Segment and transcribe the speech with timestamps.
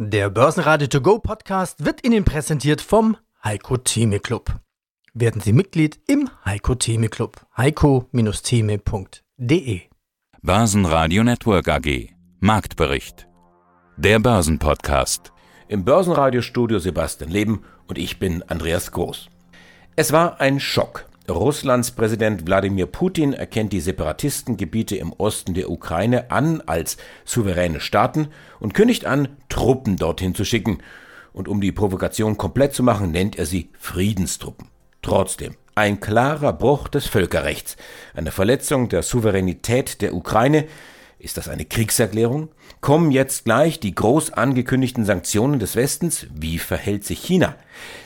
[0.00, 4.60] Der Börsenradio To Go Podcast wird Ihnen präsentiert vom Heiko Theme Club.
[5.12, 7.44] Werden Sie Mitglied im Heiko Theme Club.
[7.56, 9.80] heiko-theme.de
[10.40, 13.26] Börsenradio Network AG Marktbericht
[13.96, 15.32] Der Börsenpodcast
[15.66, 19.28] Im Börsenradiostudio Sebastian Leben und ich bin Andreas Groß.
[19.96, 21.07] Es war ein Schock.
[21.30, 26.96] Russlands Präsident Wladimir Putin erkennt die Separatistengebiete im Osten der Ukraine an als
[27.26, 28.28] souveräne Staaten
[28.60, 30.78] und kündigt an, Truppen dorthin zu schicken.
[31.34, 34.68] Und um die Provokation komplett zu machen, nennt er sie Friedenstruppen.
[35.02, 37.76] Trotzdem, ein klarer Bruch des Völkerrechts,
[38.14, 40.66] eine Verletzung der Souveränität der Ukraine.
[41.18, 42.48] Ist das eine Kriegserklärung?
[42.80, 46.26] Kommen jetzt gleich die groß angekündigten Sanktionen des Westens?
[46.32, 47.54] Wie verhält sich China?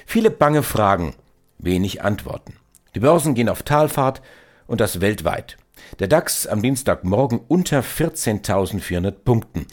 [0.06, 1.14] Viele bange Fragen,
[1.58, 2.54] wenig Antworten.
[2.94, 4.20] Die Börsen gehen auf Talfahrt
[4.66, 5.56] und das weltweit.
[5.98, 9.66] Der DAX am Dienstagmorgen unter 14.400 Punkten.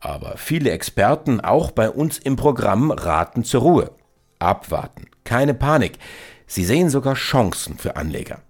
[0.00, 3.92] Aber viele Experten, auch bei uns im Programm, raten zur Ruhe.
[4.38, 5.98] Abwarten, keine Panik.
[6.46, 8.40] Sie sehen sogar Chancen für Anleger.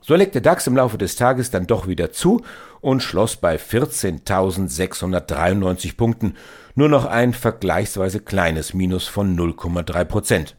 [0.00, 2.42] So legte der DAX im Laufe des Tages dann doch wieder zu
[2.80, 6.36] und schloss bei 14.693 Punkten,
[6.76, 10.54] nur noch ein vergleichsweise kleines Minus von 0,3 Prozent.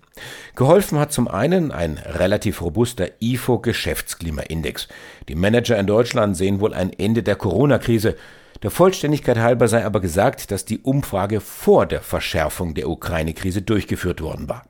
[0.55, 4.87] Geholfen hat zum einen ein relativ robuster IFO Geschäftsklimaindex.
[5.27, 8.15] Die Manager in Deutschland sehen wohl ein Ende der Corona-Krise.
[8.63, 14.21] Der Vollständigkeit halber sei aber gesagt, dass die Umfrage vor der Verschärfung der Ukraine-Krise durchgeführt
[14.21, 14.63] worden war.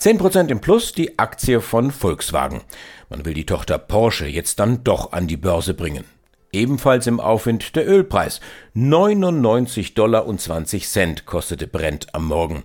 [0.00, 2.62] 10% im Plus die Aktie von Volkswagen.
[3.08, 6.04] Man will die Tochter Porsche jetzt dann doch an die Börse bringen.
[6.52, 8.40] Ebenfalls im Aufwind der Ölpreis.
[8.74, 12.62] 99 Dollar und 20 Cent kostete Brent am Morgen.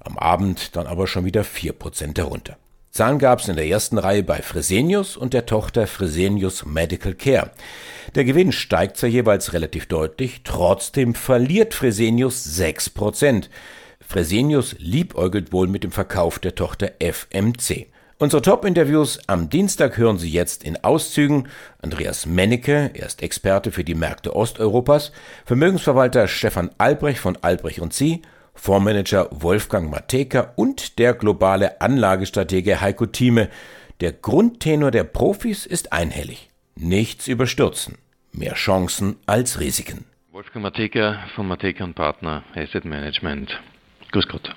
[0.00, 2.56] Am Abend dann aber schon wieder 4% herunter.
[2.90, 7.50] Zahlen gab es in der ersten Reihe bei Fresenius und der Tochter Fresenius Medical Care.
[8.14, 13.48] Der Gewinn steigt zwar jeweils relativ deutlich, trotzdem verliert Fresenius 6%.
[14.00, 17.88] Fresenius liebäugelt wohl mit dem Verkauf der Tochter FMC.
[18.20, 21.46] Unsere Top-Interviews am Dienstag hören Sie jetzt in Auszügen.
[21.80, 25.12] Andreas Mennecke, er ist Experte für die Märkte Osteuropas,
[25.44, 28.22] Vermögensverwalter Stefan Albrecht von Albrecht und Sie
[28.58, 33.48] Fondsmanager Wolfgang Mateka und der globale Anlagestratege Heiko Thieme.
[34.00, 36.50] Der Grundtenor der Profis ist einhellig.
[36.74, 37.98] Nichts überstürzen.
[38.32, 40.04] Mehr Chancen als Risiken.
[40.32, 43.58] Wolfgang Mateka von Mateka Partner Asset Management.
[44.12, 44.54] Grüß Gott.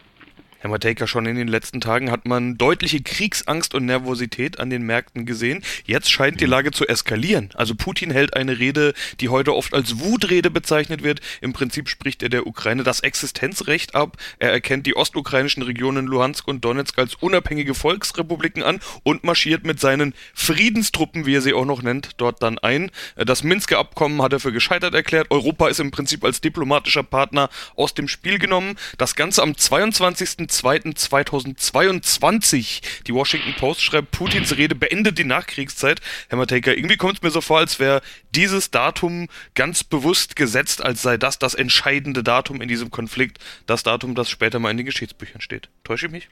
[0.62, 4.84] Herr Matejka, schon in den letzten Tagen hat man deutliche Kriegsangst und Nervosität an den
[4.84, 5.64] Märkten gesehen.
[5.88, 7.50] Jetzt scheint die Lage zu eskalieren.
[7.56, 11.20] Also Putin hält eine Rede, die heute oft als Wutrede bezeichnet wird.
[11.42, 14.18] Im Prinzip spricht er der Ukraine das Existenzrecht ab.
[14.38, 19.80] Er erkennt die ostukrainischen Regionen Luhansk und Donetsk als unabhängige Volksrepubliken an und marschiert mit
[19.80, 22.92] seinen Friedenstruppen, wie er sie auch noch nennt, dort dann ein.
[23.16, 25.32] Das Minsker Abkommen hat er für gescheitert erklärt.
[25.32, 28.76] Europa ist im Prinzip als diplomatischer Partner aus dem Spiel genommen.
[29.00, 30.50] Das Ganze am 22.
[30.51, 32.81] 2.2022.
[33.07, 36.01] Die Washington Post schreibt, Putins Rede beendet die Nachkriegszeit.
[36.29, 38.01] Herr Matejka, irgendwie kommt es mir so vor, als wäre
[38.35, 43.81] dieses Datum ganz bewusst gesetzt, als sei das das entscheidende Datum in diesem Konflikt, das
[43.84, 45.69] Datum, das später mal in den Geschichtsbüchern steht.
[45.84, 46.29] Täusche ich mich?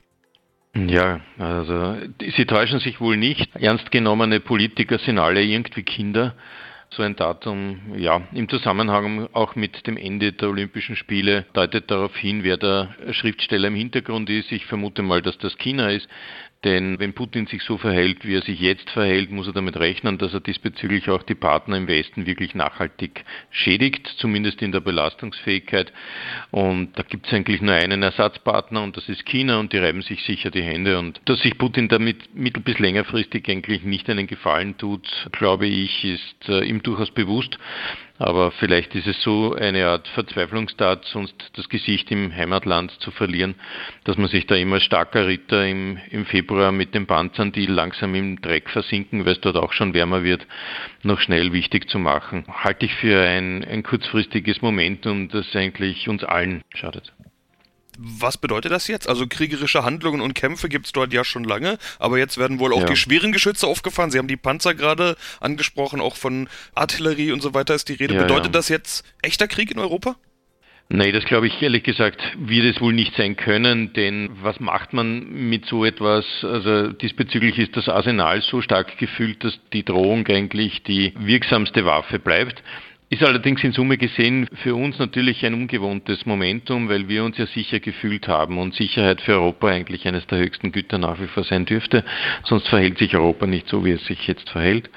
[0.75, 3.49] Ja, also Sie täuschen sich wohl nicht.
[3.55, 6.35] Ernst genommene Politiker sind alle irgendwie Kinder
[6.91, 12.15] so ein Datum, ja, im Zusammenhang auch mit dem Ende der Olympischen Spiele deutet darauf
[12.15, 14.51] hin, wer der Schriftsteller im Hintergrund ist.
[14.51, 16.07] Ich vermute mal, dass das China ist.
[16.65, 20.17] Denn wenn Putin sich so verhält, wie er sich jetzt verhält, muss er damit rechnen,
[20.17, 25.93] dass er diesbezüglich auch die Partner im Westen wirklich nachhaltig schädigt, zumindest in der Belastungsfähigkeit.
[26.51, 30.01] Und da gibt es eigentlich nur einen Ersatzpartner und das ist China und die reiben
[30.01, 30.99] sich sicher die Hände.
[30.99, 36.03] Und dass sich Putin damit mittel- bis längerfristig eigentlich nicht einen Gefallen tut, glaube ich,
[36.03, 37.57] ist äh, ihm durchaus bewusst.
[38.19, 43.55] Aber vielleicht ist es so eine Art Verzweiflungstat, sonst das Gesicht im Heimatland zu verlieren,
[44.03, 48.13] dass man sich da immer starker Ritter im, im Februar mit den Panzern, die langsam
[48.15, 50.45] im Dreck versinken, weil es dort auch schon wärmer wird,
[51.01, 52.43] noch schnell wichtig zu machen.
[52.49, 57.13] Halte ich für ein, ein kurzfristiges Momentum, das eigentlich uns allen schadet.
[58.01, 59.09] Was bedeutet das jetzt?
[59.09, 62.73] Also kriegerische Handlungen und Kämpfe gibt es dort ja schon lange, aber jetzt werden wohl
[62.73, 62.87] auch ja.
[62.87, 64.09] die schweren Geschütze aufgefahren.
[64.09, 68.15] Sie haben die Panzer gerade angesprochen, auch von Artillerie und so weiter ist die Rede.
[68.15, 68.51] Ja, bedeutet ja.
[68.51, 70.15] das jetzt echter Krieg in Europa?
[70.91, 74.91] Nein, das glaube ich ehrlich gesagt, wird es wohl nicht sein können, denn was macht
[74.91, 76.25] man mit so etwas?
[76.41, 82.17] Also diesbezüglich ist das Arsenal so stark gefüllt, dass die Drohung eigentlich die wirksamste Waffe
[82.17, 82.63] bleibt.
[83.11, 87.47] Ist allerdings in Summe gesehen für uns natürlich ein ungewohntes Momentum, weil wir uns ja
[87.47, 91.43] sicher gefühlt haben und Sicherheit für Europa eigentlich eines der höchsten Güter nach wie vor
[91.43, 92.05] sein dürfte.
[92.43, 94.91] Sonst verhält sich Europa nicht so, wie es sich jetzt verhält.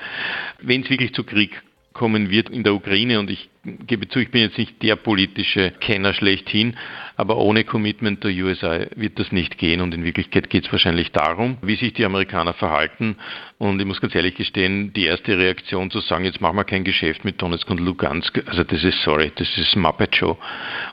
[0.61, 1.63] Wenn es wirklich zu Krieg
[1.95, 5.71] kommen wird in der Ukraine und ich gebe zu, ich bin jetzt nicht der politische
[5.81, 6.77] Kenner schlechthin,
[7.17, 11.13] aber ohne Commitment der USA wird das nicht gehen und in Wirklichkeit geht es wahrscheinlich
[11.13, 13.17] darum, wie sich die Amerikaner verhalten
[13.59, 16.83] und ich muss ganz ehrlich gestehen, die erste Reaktion zu sagen, jetzt machen wir kein
[16.83, 20.37] Geschäft mit Donetsk und Lugansk, also das ist, sorry, das ist Muppet Show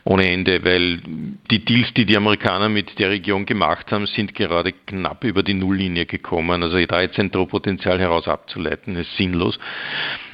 [0.04, 1.02] ohne Ende, weil
[1.50, 5.54] die Deals, die die Amerikaner mit der Region gemacht haben, sind gerade knapp über die
[5.54, 6.64] Nulllinie gekommen.
[6.64, 9.60] Also da jetzt ein Drohpotenzial heraus abzuleiten, ist sinnlos.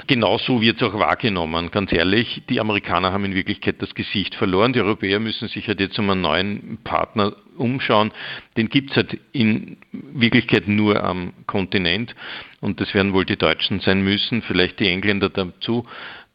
[0.06, 2.25] Genauso wird es auch wahrgenommen, ganz ehrlich.
[2.48, 4.72] Die Amerikaner haben in Wirklichkeit das Gesicht verloren.
[4.72, 8.12] Die Europäer müssen sich halt jetzt um einen neuen Partner umschauen.
[8.56, 12.14] Den gibt es halt in Wirklichkeit nur am Kontinent.
[12.60, 15.86] Und das werden wohl die Deutschen sein müssen, vielleicht die Engländer dazu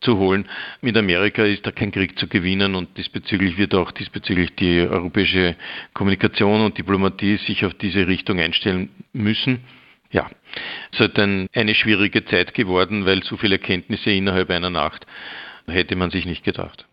[0.02, 0.48] zu holen.
[0.82, 5.56] Mit Amerika ist da kein Krieg zu gewinnen und diesbezüglich wird auch diesbezüglich die europäische
[5.94, 9.60] Kommunikation und Diplomatie sich auf diese Richtung einstellen müssen.
[10.12, 10.30] Ja,
[10.92, 15.06] es ist halt ein, eine schwierige Zeit geworden, weil so viele Erkenntnisse innerhalb einer Nacht
[15.72, 16.86] hätte man sich nicht gedacht.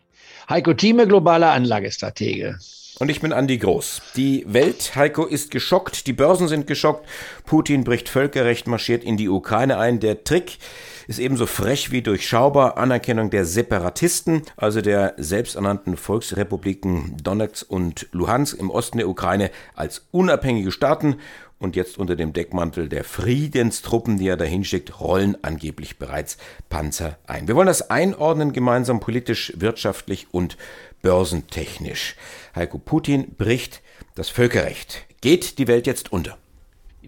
[0.48, 2.58] Heiko Thieme, globaler Anlagestratege.
[2.98, 4.02] Und ich bin Andi Groß.
[4.16, 7.08] Die Welt, Heiko, ist geschockt, die Börsen sind geschockt,
[7.46, 10.00] Putin bricht Völkerrecht, marschiert in die Ukraine ein.
[10.00, 10.58] Der Trick
[11.06, 12.76] ist ebenso frech wie durchschaubar.
[12.76, 20.06] Anerkennung der Separatisten, also der selbsternannten Volksrepubliken Donetsk und Luhansk im Osten der Ukraine als
[20.10, 21.16] unabhängige Staaten
[21.58, 26.38] und jetzt unter dem Deckmantel der Friedenstruppen, die er dahin schickt, rollen angeblich bereits
[26.68, 27.48] Panzer ein.
[27.48, 30.56] Wir wollen das einordnen, gemeinsam politisch, wirtschaftlich und
[31.02, 32.16] börsentechnisch.
[32.54, 33.82] Heiko Putin bricht
[34.14, 35.06] das Völkerrecht.
[35.20, 36.38] Geht die Welt jetzt unter?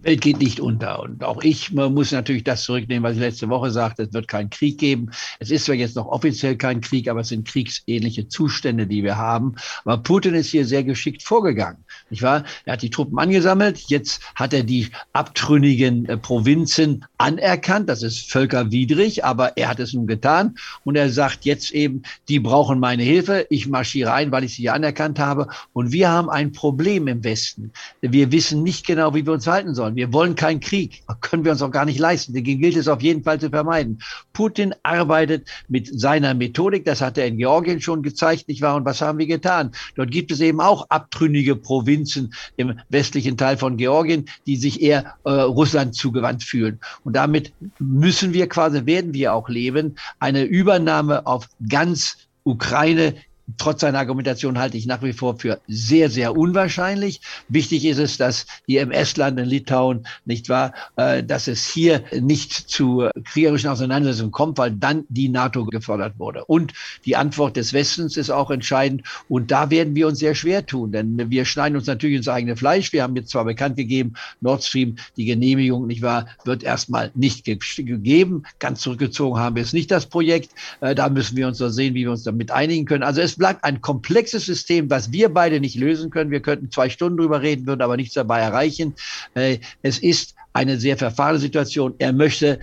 [0.00, 1.00] Die Welt geht nicht unter.
[1.00, 4.05] Und auch ich muss natürlich das zurücknehmen, was ich letzte Woche sagte.
[4.05, 5.11] Es wird keinen Krieg geben.
[5.41, 9.19] Es ist zwar jetzt noch offiziell kein Krieg, aber es sind kriegsähnliche Zustände, die wir
[9.19, 9.56] haben.
[9.85, 11.85] Aber Putin ist hier sehr geschickt vorgegangen.
[12.08, 12.44] Nicht wahr?
[12.64, 13.79] Er hat die Truppen angesammelt.
[13.88, 17.91] Jetzt hat er die abtrünnigen äh, Provinzen anerkannt.
[17.91, 20.56] Das ist völkerwidrig, aber er hat es nun getan.
[20.85, 23.47] Und er sagt jetzt eben, die brauchen meine Hilfe.
[23.50, 25.49] Ich marschiere ein, weil ich sie anerkannt habe.
[25.75, 27.70] Und wir haben ein Problem im Westen.
[28.00, 29.89] Wir wissen nicht genau, wie wir uns halten sollen.
[29.96, 31.02] Wir wollen keinen Krieg.
[31.20, 32.32] Können wir uns auch gar nicht leisten.
[32.32, 34.00] Den gilt es auf jeden Fall zu vermeiden.
[34.32, 36.84] Putin arbeitet mit seiner Methodik.
[36.84, 38.76] Das hat er in Georgien schon gezeigt, nicht wahr?
[38.76, 39.72] Und was haben wir getan?
[39.96, 45.14] Dort gibt es eben auch abtrünnige Provinzen im westlichen Teil von Georgien, die sich eher
[45.25, 46.81] äh, Russland zugewandt fühlen.
[47.04, 53.14] Und damit müssen wir quasi, werden wir auch leben, eine Übernahme auf ganz Ukraine
[53.58, 57.20] trotz seiner Argumentation halte ich nach wie vor für sehr, sehr unwahrscheinlich.
[57.49, 62.02] Wichtig ist es, dass hier im Estland, in Litauen, nicht wahr, äh, dass es hier
[62.20, 66.44] nicht zu kriegerischen Auseinandersetzungen kommt, weil dann die NATO gefordert wurde.
[66.44, 66.73] Und
[67.05, 69.02] die Antwort des Westens ist auch entscheidend.
[69.29, 72.56] Und da werden wir uns sehr schwer tun, denn wir schneiden uns natürlich ins eigene
[72.56, 72.93] Fleisch.
[72.93, 77.44] Wir haben jetzt zwar bekannt gegeben, Nord Stream, die Genehmigung, nicht wahr, wird erstmal nicht
[77.44, 78.44] ge gegeben.
[78.58, 80.50] Ganz zurückgezogen haben wir es nicht, das Projekt.
[80.81, 83.02] Äh, da müssen wir uns so sehen, wie wir uns damit einigen können.
[83.02, 86.31] Also es bleibt ein komplexes System, was wir beide nicht lösen können.
[86.31, 88.94] Wir könnten zwei Stunden drüber reden, würden aber nichts dabei erreichen.
[89.34, 91.94] Äh, es ist eine sehr verfahrene Situation.
[91.98, 92.60] Er möchte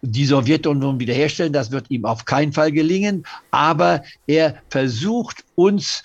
[0.00, 1.52] die Sowjetunion wiederherstellen.
[1.52, 3.26] Das wird ihm auf keinen Fall gelingen.
[3.50, 6.02] Aber er versucht uns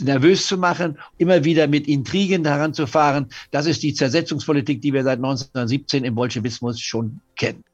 [0.00, 3.26] nervös zu machen, immer wieder mit Intrigen heranzufahren.
[3.50, 7.64] Das ist die Zersetzungspolitik, die wir seit 1917 im Bolschewismus schon kennen.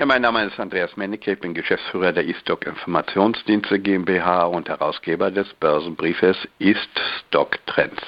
[0.00, 5.30] Ja, mein Name ist Andreas Mennecke, ich bin Geschäftsführer der eStock Informationsdienste GmbH und Herausgeber
[5.30, 6.88] des Börsenbriefes East
[7.18, 8.00] Stock Trends.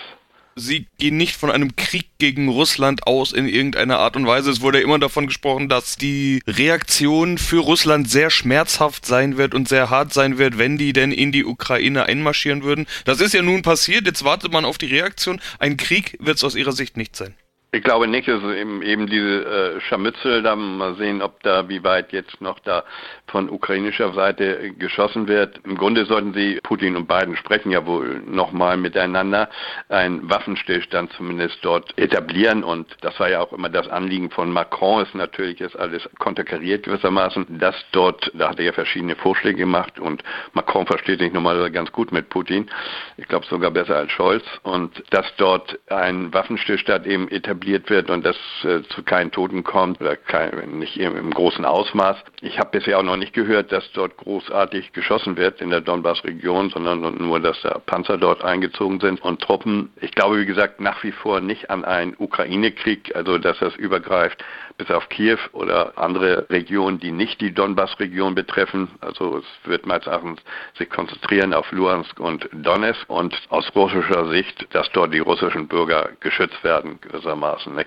[0.54, 4.50] Sie gehen nicht von einem Krieg gegen Russland aus in irgendeiner Art und Weise.
[4.50, 9.68] Es wurde immer davon gesprochen, dass die Reaktion für Russland sehr schmerzhaft sein wird und
[9.68, 12.86] sehr hart sein wird, wenn die denn in die Ukraine einmarschieren würden.
[13.04, 14.06] Das ist ja nun passiert.
[14.06, 15.42] Jetzt wartet man auf die Reaktion.
[15.58, 17.34] Ein Krieg wird es aus Ihrer Sicht nicht sein.
[17.74, 20.54] Ich glaube nicht, ist eben, eben diese äh, Scharmützel, da.
[20.54, 22.84] Mal sehen, ob da, wie weit jetzt noch da
[23.28, 25.58] von ukrainischer Seite geschossen wird.
[25.64, 29.48] Im Grunde sollten sie, Putin und Biden sprechen ja wohl nochmal miteinander,
[29.88, 32.62] einen Waffenstillstand zumindest dort etablieren.
[32.62, 36.82] Und das war ja auch immer das Anliegen von Macron, ist natürlich jetzt alles konterkariert
[36.82, 39.98] gewissermaßen, dass dort, da hat er ja verschiedene Vorschläge gemacht.
[39.98, 42.68] Und Macron versteht sich normalerweise ganz gut mit Putin,
[43.16, 44.44] ich glaube sogar besser als Scholz.
[44.62, 49.62] Und dass dort ein Waffenstillstand eben etabliert etabliert wird und dass äh, zu keinen Toten
[49.62, 52.16] kommt oder kein, nicht im, im großen Ausmaß.
[52.40, 56.70] Ich habe bisher auch noch nicht gehört, dass dort großartig geschossen wird in der Donbass-Region,
[56.70, 59.92] sondern nur, dass da Panzer dort eingezogen sind und Truppen.
[60.00, 64.42] Ich glaube, wie gesagt, nach wie vor nicht an einen Ukraine-Krieg, also dass das übergreift
[64.78, 68.88] bis auf Kiew oder andere Regionen, die nicht die Donbass-Region betreffen.
[69.00, 70.40] Also es wird meines Erachtens
[70.78, 76.10] sich konzentrieren auf Luhansk und Donetsk und aus russischer Sicht, dass dort die russischen Bürger
[76.20, 77.74] geschützt werden, gewissermaßen gewissermaßen.
[77.74, 77.84] Ne?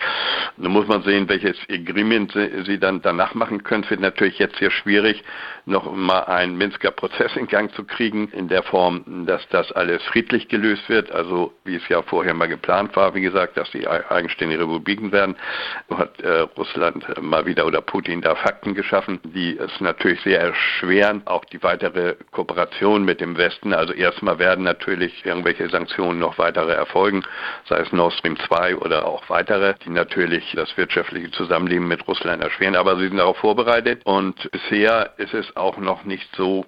[0.57, 3.83] Nun muss man sehen, welches Agreement sie, sie dann danach machen können.
[3.83, 5.23] Es wird natürlich jetzt sehr schwierig,
[5.65, 10.01] noch mal einen Minsker Prozess in Gang zu kriegen, in der Form, dass das alles
[10.03, 13.87] friedlich gelöst wird, also wie es ja vorher mal geplant war, wie gesagt, dass die
[13.87, 15.35] eigenständige Republiken werden,
[15.89, 21.23] hat äh, Russland mal wieder oder Putin da Fakten geschaffen, die es natürlich sehr erschweren,
[21.25, 23.73] auch die weitere Kooperation mit dem Westen.
[23.73, 27.23] Also erstmal werden natürlich irgendwelche Sanktionen noch weitere erfolgen,
[27.67, 32.43] sei es Nord Stream 2 oder auch weitere, die natürlich das wirtschaftliche Zusammenleben mit Russland
[32.43, 34.01] erschweren, aber sie sind darauf vorbereitet.
[34.05, 36.65] Und bisher ist es auch noch nicht so,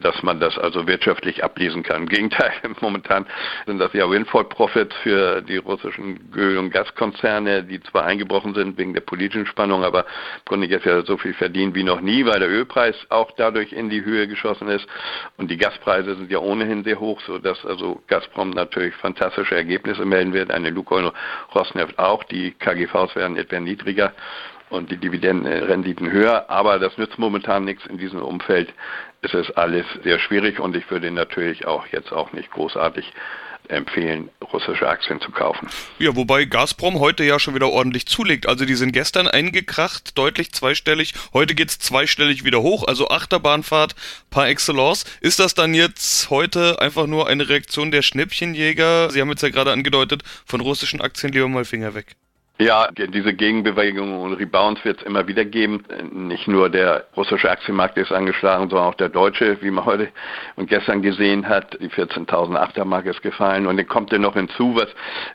[0.00, 2.02] dass man das also wirtschaftlich ablesen kann.
[2.02, 3.26] Im Gegenteil, momentan
[3.66, 8.94] sind das ja Windfall-Profits für die russischen Öl- und Gaskonzerne, die zwar eingebrochen sind wegen
[8.94, 10.04] der politischen Spannung, aber
[10.46, 13.90] konnten jetzt ja so viel verdienen wie noch nie, weil der Ölpreis auch dadurch in
[13.90, 14.86] die Höhe geschossen ist.
[15.36, 20.32] Und die Gaspreise sind ja ohnehin sehr hoch, sodass also Gazprom natürlich fantastische Ergebnisse melden
[20.32, 21.12] wird, eine Lukoil
[21.54, 24.12] Rosneft auch, die KGVs werden etwa niedriger
[24.70, 26.48] und die Dividendenrenditen höher.
[26.48, 28.72] Aber das nützt momentan nichts in diesem Umfeld.
[29.22, 33.12] Es ist alles sehr schwierig und ich würde natürlich auch jetzt auch nicht großartig
[33.70, 35.68] empfehlen, russische Aktien zu kaufen.
[35.98, 38.48] Ja, wobei Gazprom heute ja schon wieder ordentlich zulegt.
[38.48, 41.14] Also die sind gestern eingekracht, deutlich zweistellig.
[41.32, 43.94] Heute geht's zweistellig wieder hoch, also Achterbahnfahrt
[44.30, 45.04] par excellence.
[45.20, 49.10] Ist das dann jetzt heute einfach nur eine Reaktion der Schnäppchenjäger?
[49.10, 52.16] Sie haben jetzt ja gerade angedeutet, von russischen Aktien lieber mal Finger weg.
[52.60, 55.82] Ja, diese Gegenbewegungen und Rebounds wird es immer wieder geben.
[56.12, 60.08] Nicht nur der russische Aktienmarkt ist angeschlagen, sondern auch der deutsche, wie man heute
[60.56, 61.78] und gestern gesehen hat.
[61.80, 63.66] Die 14.008er Marke ist gefallen.
[63.66, 64.88] Und dann kommt ja noch hinzu, was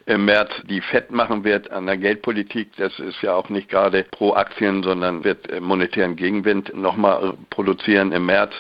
[0.05, 2.75] im März die FED machen wird an der Geldpolitik.
[2.77, 8.27] Das ist ja auch nicht gerade pro Aktien, sondern wird monetären Gegenwind nochmal produzieren im
[8.27, 8.53] März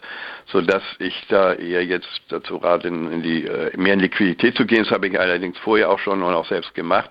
[0.47, 4.65] sodass ich da eher jetzt dazu rate, in, in die, äh, mehr in Liquidität zu
[4.65, 4.83] gehen.
[4.83, 7.09] Das habe ich allerdings vorher auch schon und auch selbst gemacht.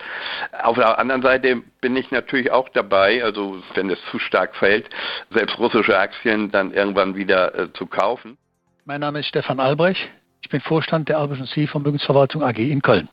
[0.62, 4.88] Auf der anderen Seite bin ich natürlich auch dabei, also wenn es zu stark fällt,
[5.30, 8.36] selbst russische Aktien dann irgendwann wieder äh, zu kaufen.
[8.84, 10.08] Mein Name ist Stefan Albrecht.
[10.42, 11.66] Ich bin Vorstand der Albrecht C.
[11.66, 13.08] Vermögensverwaltung AG in Köln.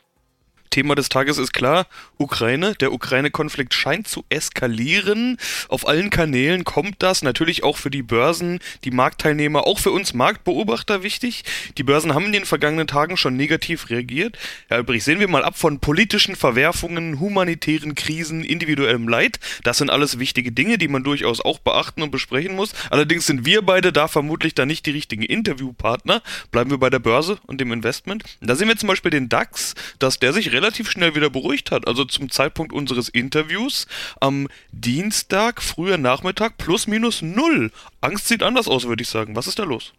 [0.71, 1.85] Thema des Tages ist klar,
[2.17, 2.73] Ukraine.
[2.79, 5.37] Der Ukraine-Konflikt scheint zu eskalieren.
[5.67, 7.21] Auf allen Kanälen kommt das.
[7.23, 11.43] Natürlich auch für die Börsen, die Marktteilnehmer, auch für uns Marktbeobachter wichtig.
[11.77, 14.37] Die Börsen haben in den vergangenen Tagen schon negativ reagiert.
[14.69, 19.39] Herr Albrecht, sehen wir mal ab von politischen Verwerfungen, humanitären Krisen, individuellem Leid.
[19.63, 22.73] Das sind alles wichtige Dinge, die man durchaus auch beachten und besprechen muss.
[22.89, 26.23] Allerdings sind wir beide da vermutlich da nicht die richtigen Interviewpartner.
[26.51, 28.23] Bleiben wir bei der Börse und dem Investment.
[28.39, 31.87] Da sehen wir zum Beispiel den DAX, dass der sich relativ schnell wieder beruhigt hat.
[31.87, 33.87] Also zum Zeitpunkt unseres Interviews
[34.19, 37.71] am Dienstag, früher Nachmittag, plus minus null.
[38.01, 39.35] Angst sieht anders aus, würde ich sagen.
[39.35, 39.93] Was ist da los?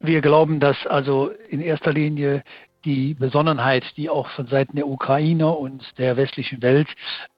[0.00, 2.42] Wir glauben, dass also in erster Linie
[2.84, 6.88] die Besonnenheit, die auch von Seiten der Ukraine und der westlichen Welt,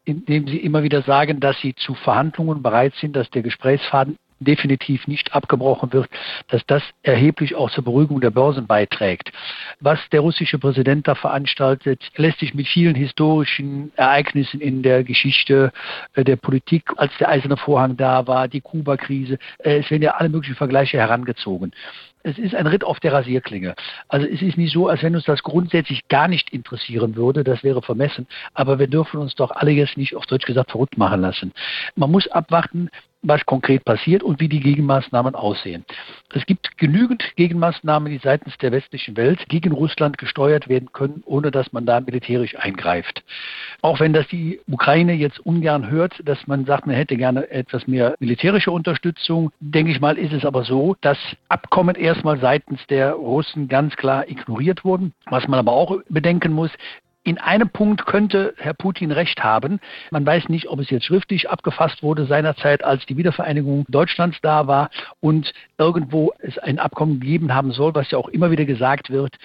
[0.05, 5.07] indem sie immer wieder sagen, dass sie zu Verhandlungen bereit sind, dass der Gesprächsfaden definitiv
[5.07, 6.09] nicht abgebrochen wird,
[6.49, 9.33] dass das erheblich auch zur Beruhigung der Börsen beiträgt.
[9.81, 15.73] Was der russische Präsident da veranstaltet, lässt sich mit vielen historischen Ereignissen in der Geschichte
[16.15, 20.13] äh, der Politik, als der eiserne Vorhang da war, die Kuba-Krise, äh, es werden ja
[20.13, 21.73] alle möglichen Vergleiche herangezogen
[22.25, 23.75] es ist ein Ritt auf der Rasierklinge.
[24.09, 27.63] Also es ist nicht so, als wenn uns das grundsätzlich gar nicht interessieren würde, das
[27.63, 31.21] wäre vermessen, aber wir dürfen uns doch alle jetzt nicht auf Deutsch gesagt verrückt machen
[31.21, 31.53] lassen.
[31.95, 32.89] Man muss abwarten,
[33.25, 35.85] was konkret passiert und wie die Gegenmaßnahmen aussehen.
[36.33, 41.51] Es gibt genügend Gegenmaßnahmen, die seitens der westlichen Welt gegen Russland gesteuert werden können, ohne
[41.51, 43.23] dass man da militärisch eingreift.
[43.83, 47.87] Auch wenn das die Ukraine jetzt ungern hört, dass man sagt, man hätte gerne etwas
[47.87, 53.13] mehr militärische Unterstützung, denke ich mal, ist es aber so, dass Abkommen erstmal seitens der
[53.13, 55.13] Russen ganz klar ignoriert wurden.
[55.27, 56.71] Was man aber auch bedenken muss,
[57.25, 59.81] in einem Punkt könnte Herr Putin recht haben.
[60.11, 64.67] Man weiß nicht, ob es jetzt schriftlich abgefasst wurde seinerzeit, als die Wiedervereinigung Deutschlands da
[64.67, 64.91] war
[65.21, 69.37] und irgendwo es ein Abkommen gegeben haben soll, was ja auch immer wieder gesagt wird,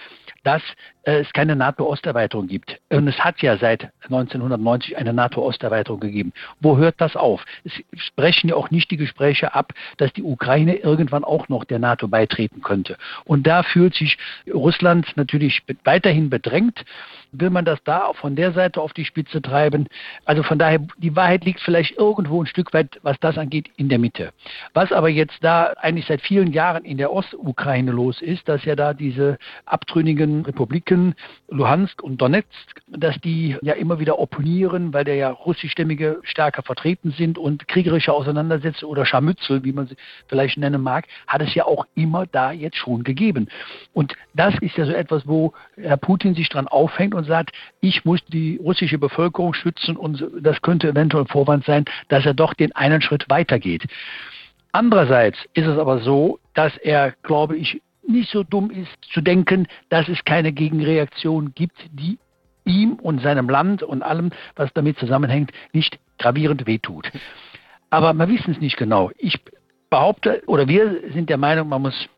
[0.44, 0.62] dass
[1.02, 2.78] es keine NATO-Osterweiterung gibt.
[2.90, 6.32] Und es hat ja seit 1990 eine NATO-Osterweiterung gegeben.
[6.60, 7.44] Wo hört das auf?
[7.64, 11.78] Es sprechen ja auch nicht die Gespräche ab, dass die Ukraine irgendwann auch noch der
[11.78, 12.96] NATO beitreten könnte.
[13.24, 14.18] Und da fühlt sich
[14.52, 16.84] Russland natürlich weiterhin bedrängt.
[17.32, 19.86] Will man das da von der Seite auf die Spitze treiben?
[20.24, 23.88] Also von daher, die Wahrheit liegt vielleicht irgendwo ein Stück weit, was das angeht, in
[23.88, 24.32] der Mitte.
[24.74, 28.76] Was aber jetzt da eigentlich seit vielen Jahren in der Ostukraine los ist, dass ja
[28.76, 31.14] da diese abtrünnigen Republiken Republiken
[31.48, 37.12] Luhansk und Donetsk, dass die ja immer wieder opponieren, weil der ja russischstämmige stärker vertreten
[37.12, 39.96] sind und kriegerische Auseinandersetzungen oder Scharmützel, wie man sie
[40.28, 43.48] vielleicht nennen mag, hat es ja auch immer da jetzt schon gegeben.
[43.92, 48.04] Und das ist ja so etwas, wo Herr Putin sich dran aufhängt und sagt, ich
[48.04, 52.72] muss die russische Bevölkerung schützen und das könnte eventuell Vorwand sein, dass er doch den
[52.72, 53.84] einen Schritt weitergeht.
[54.72, 59.66] Andererseits ist es aber so, dass er, glaube ich, nicht so dumm ist zu denken,
[59.88, 62.18] dass es keine Gegenreaktion gibt, die
[62.64, 67.10] ihm und seinem Land und allem, was damit zusammenhängt, nicht gravierend wehtut.
[67.90, 69.10] Aber wir wissen es nicht genau.
[69.16, 69.38] Ich
[69.90, 72.08] behaupte, oder wir sind der Meinung, man muss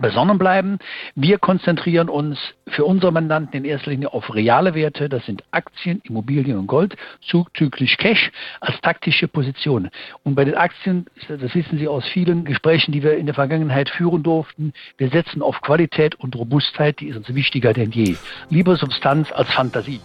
[0.00, 0.78] besonnen bleiben.
[1.14, 2.38] Wir konzentrieren uns
[2.68, 5.08] für unsere Mandanten in erster Linie auf reale Werte.
[5.08, 9.90] Das sind Aktien, Immobilien und Gold, zuzüglich Cash als taktische Position.
[10.22, 13.88] Und bei den Aktien, das wissen Sie aus vielen Gesprächen, die wir in der Vergangenheit
[13.90, 18.16] führen durften, wir setzen auf Qualität und Robustheit, die ist uns wichtiger denn je.
[18.50, 20.00] Lieber Substanz als Fantasie.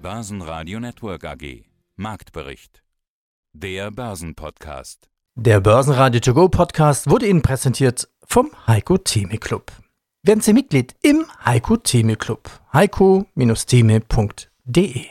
[0.00, 1.64] Börsenradio Network AG.
[1.96, 2.82] Marktbericht.
[3.52, 5.08] Der Börsenpodcast.
[5.34, 9.70] Der Börsenradio To Go Podcast wurde Ihnen präsentiert vom Heiko Theme Club.
[10.24, 12.50] Werden Sie Mitglied im Heiko Theme Club.
[12.72, 15.06] heiko-theme.de